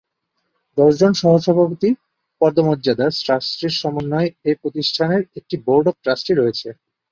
[0.77, 1.95] দশ জন সহসভাপতির
[2.41, 6.69] পদমর্যাদার ট্রাস্টির সমন্বয়ে এ প্রতিষ্ঠানের একটি বোর্ড অব ট্রাস্টি রয়েছে।